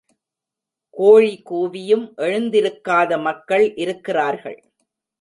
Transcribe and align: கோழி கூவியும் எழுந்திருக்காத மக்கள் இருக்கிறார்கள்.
கோழி 0.89 1.41
கூவியும் 1.49 2.05
எழுந்திருக்காத 2.17 3.21
மக்கள் 3.21 3.75
இருக்கிறார்கள். 3.75 4.59